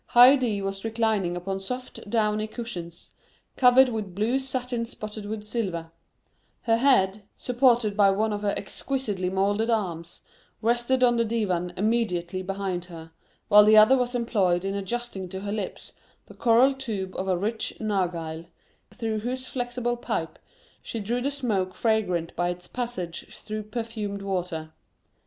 [0.15, 3.11] Haydée was reclining upon soft downy cushions,
[3.55, 5.91] covered with blue satin spotted with silver;
[6.63, 10.21] her head, supported by one of her exquisitely moulded arms,
[10.59, 13.11] rested on the divan immediately behind her,
[13.47, 15.91] while the other was employed in adjusting to her lips
[16.25, 18.47] the coral tube of a rich narghile,
[18.91, 20.39] through whose flexible pipe
[20.81, 24.73] she drew the smoke fragrant by its passage through perfumed water.